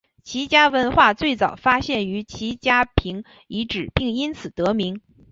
[0.23, 4.99] 齐家文化最早发现于齐家坪遗址并因此得名。